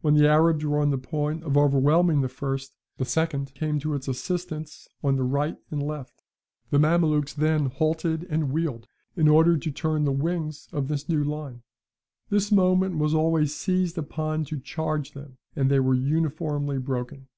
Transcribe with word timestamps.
When 0.00 0.14
the 0.14 0.28
Arabs 0.28 0.64
were 0.64 0.80
on 0.80 0.90
the 0.90 0.98
point 0.98 1.44
of 1.44 1.56
overwhelming 1.56 2.20
the 2.20 2.28
first, 2.28 2.72
the 2.96 3.04
second 3.04 3.54
came 3.54 3.78
to 3.78 3.94
its 3.94 4.08
assistance 4.08 4.88
on 5.00 5.14
the 5.14 5.22
right 5.22 5.56
and 5.70 5.80
left; 5.80 6.24
the 6.70 6.78
Mamelukes 6.80 7.34
then 7.34 7.66
halted 7.66 8.24
and 8.28 8.50
wheeled, 8.50 8.88
in 9.14 9.28
order 9.28 9.56
to 9.56 9.70
turn 9.70 10.04
the 10.04 10.10
wings 10.10 10.66
of 10.72 10.88
this 10.88 11.08
new 11.08 11.22
line; 11.22 11.62
this 12.30 12.50
moment 12.50 12.98
was 12.98 13.14
always 13.14 13.54
seized 13.54 13.96
upon 13.96 14.44
to 14.46 14.58
charge 14.58 15.12
them, 15.12 15.38
and 15.54 15.70
they 15.70 15.78
were 15.78 15.94
uniformly 15.94 16.78
broken." 16.78 17.28